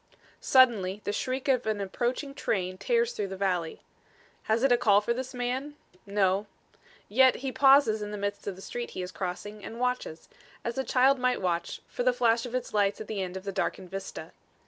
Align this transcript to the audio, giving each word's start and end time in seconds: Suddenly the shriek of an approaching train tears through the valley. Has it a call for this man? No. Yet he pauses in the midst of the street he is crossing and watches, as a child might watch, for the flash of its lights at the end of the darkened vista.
Suddenly 0.39 0.99
the 1.03 1.13
shriek 1.13 1.47
of 1.47 1.67
an 1.67 1.79
approaching 1.79 2.33
train 2.33 2.79
tears 2.79 3.13
through 3.13 3.27
the 3.27 3.37
valley. 3.37 3.81
Has 4.45 4.63
it 4.63 4.71
a 4.71 4.75
call 4.77 4.99
for 4.99 5.13
this 5.13 5.31
man? 5.31 5.75
No. 6.07 6.47
Yet 7.07 7.35
he 7.45 7.51
pauses 7.51 8.01
in 8.01 8.09
the 8.09 8.17
midst 8.17 8.47
of 8.47 8.55
the 8.55 8.63
street 8.63 8.89
he 8.97 9.03
is 9.03 9.11
crossing 9.11 9.63
and 9.63 9.79
watches, 9.79 10.27
as 10.65 10.79
a 10.79 10.83
child 10.83 11.19
might 11.19 11.39
watch, 11.39 11.81
for 11.87 12.01
the 12.01 12.13
flash 12.13 12.47
of 12.47 12.55
its 12.55 12.73
lights 12.73 12.99
at 12.99 13.05
the 13.05 13.21
end 13.21 13.37
of 13.37 13.43
the 13.43 13.51
darkened 13.51 13.91
vista. 13.91 14.31